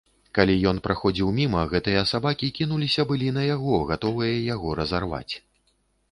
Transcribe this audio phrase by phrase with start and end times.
[0.35, 5.33] Калі ён праходзіў міма, гэтыя сабакі кінуліся былі на яго, гатовыя яго разарваць.